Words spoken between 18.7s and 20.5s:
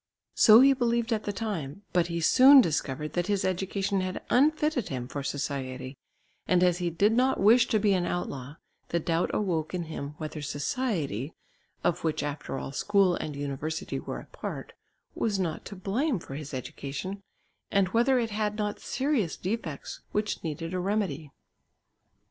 serious defects which